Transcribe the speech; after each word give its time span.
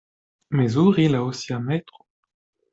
Mezuri 0.59 1.05
laŭ 1.17 1.21
sia 1.43 1.61
metro. 1.69 2.05